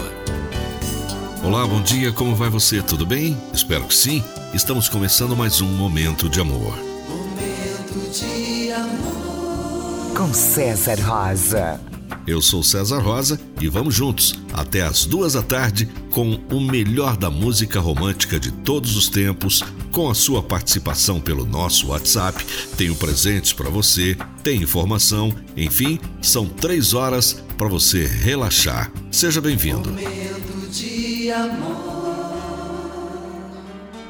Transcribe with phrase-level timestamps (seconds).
[1.42, 2.80] Olá, bom dia, como vai você?
[2.80, 3.36] Tudo bem?
[3.52, 4.22] Espero que sim.
[4.54, 6.78] Estamos começando mais um Momento de Amor.
[7.08, 10.14] Momento de Amor.
[10.16, 11.80] Com César Rosa.
[12.26, 17.16] Eu sou César Rosa e vamos juntos até as duas da tarde com o melhor
[17.16, 19.62] da música romântica de todos os tempos,
[19.92, 22.44] com a sua participação pelo nosso WhatsApp.
[22.76, 28.90] Tenho presentes para você, tem informação, enfim, são três horas para você relaxar.
[29.08, 29.94] Seja bem-vindo.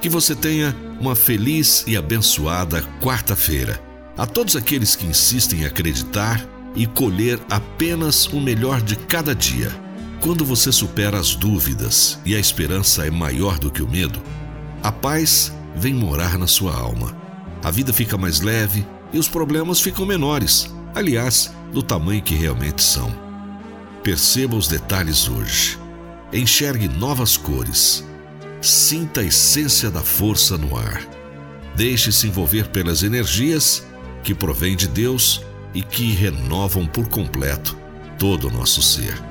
[0.01, 3.79] Que você tenha uma feliz e abençoada quarta-feira.
[4.17, 9.73] A todos aqueles que insistem em acreditar e colher apenas o melhor de cada dia.
[10.21, 14.23] Quando você supera as dúvidas e a esperança é maior do que o medo,
[14.83, 17.17] a paz vem morar na sua alma.
[17.63, 22.83] A vida fica mais leve e os problemas ficam menores, aliás, do tamanho que realmente
[22.83, 23.13] são.
[24.03, 25.79] Perceba os detalhes hoje.
[26.33, 28.05] Enxergue novas cores.
[28.61, 31.03] Sinta a essência da força no ar.
[31.75, 33.87] Deixe-se envolver pelas energias
[34.23, 35.43] que provêm de Deus
[35.77, 37.77] e que renovam por completo
[38.19, 39.23] todo o nosso ser.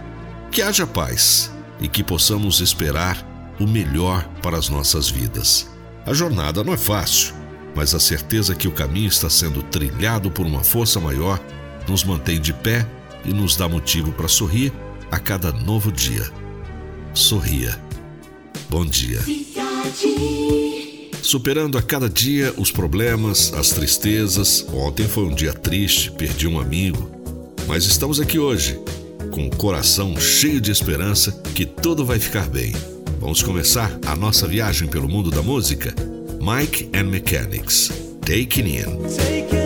[0.52, 3.18] Que haja paz e que possamos esperar
[3.60, 5.68] o melhor para as nossas vidas.
[6.06, 7.34] A jornada não é fácil,
[7.76, 11.42] mas a certeza que o caminho está sendo trilhado por uma força maior
[11.88, 12.88] nos mantém de pé
[13.26, 14.72] e nos dá motivo para sorrir
[15.12, 16.30] a cada novo dia.
[17.12, 17.82] Sorria.
[18.70, 19.20] Bom dia.
[21.26, 24.64] Superando a cada dia os problemas, as tristezas.
[24.72, 27.10] Ontem foi um dia triste, perdi um amigo.
[27.66, 28.80] Mas estamos aqui hoje,
[29.32, 32.74] com o coração cheio de esperança que tudo vai ficar bem.
[33.20, 35.96] Vamos começar a nossa viagem pelo mundo da música?
[36.40, 37.92] Mike and Mechanics.
[38.22, 38.84] Taking In.
[39.18, 39.65] Take